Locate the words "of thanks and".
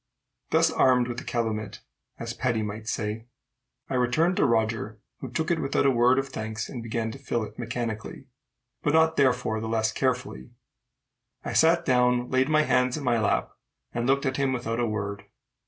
6.17-6.81